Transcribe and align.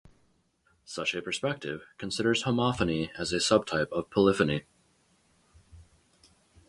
Such 0.83 1.13
a 1.13 1.21
perspective 1.21 1.85
considers 1.99 2.45
homophony 2.45 3.11
as 3.19 3.31
a 3.33 3.39
sub-type 3.39 3.91
of 3.91 4.09
polyphony. 4.09 4.63